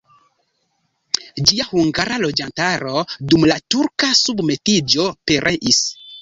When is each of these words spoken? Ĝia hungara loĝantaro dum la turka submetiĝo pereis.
Ĝia 1.51 1.67
hungara 1.73 2.17
loĝantaro 2.23 2.95
dum 3.35 3.45
la 3.53 3.59
turka 3.77 4.11
submetiĝo 4.23 5.07
pereis. 5.33 5.85